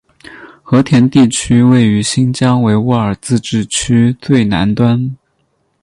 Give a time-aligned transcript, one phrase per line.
[0.63, 5.15] 和田地区位于新疆维吾尔自治区最南端。